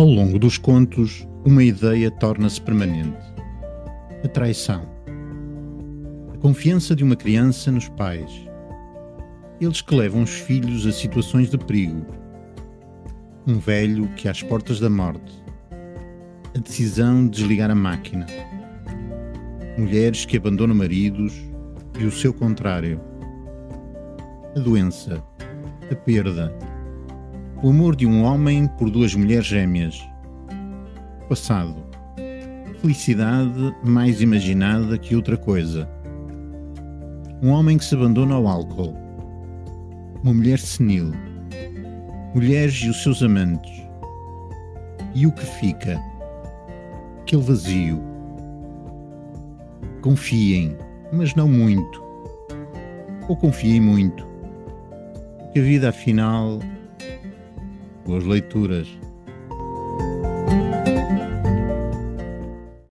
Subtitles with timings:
[0.00, 3.18] Ao longo dos contos, uma ideia torna-se permanente:
[4.24, 4.80] a traição.
[6.32, 8.32] A confiança de uma criança nos pais.
[9.60, 12.06] Eles que levam os filhos a situações de perigo.
[13.46, 15.44] Um velho que às portas da morte.
[16.56, 18.24] A decisão de desligar a máquina.
[19.76, 21.34] Mulheres que abandonam maridos
[21.98, 22.98] e o seu contrário.
[24.56, 25.22] A doença.
[25.92, 26.50] A perda
[27.62, 30.08] o amor de um homem por duas mulheres gêmeas.
[31.28, 31.76] Passado.
[32.80, 35.86] Felicidade mais imaginada que outra coisa.
[37.42, 38.96] Um homem que se abandona ao álcool.
[40.22, 41.12] Uma mulher senil.
[42.34, 43.82] Mulheres e os seus amantes.
[45.14, 46.00] E o que fica?
[47.20, 48.02] Aquele vazio.
[50.00, 50.78] Confiem,
[51.12, 52.02] mas não muito.
[53.28, 54.26] Ou confiem muito.
[55.52, 56.58] Que a vida, afinal,
[58.10, 58.88] boas leituras.